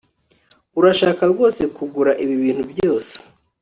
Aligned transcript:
urashaka 0.79 1.23
rwose 1.31 1.61
kugura 1.75 2.11
ibi 2.23 2.35
bintu 2.43 2.63
byose 2.71 3.13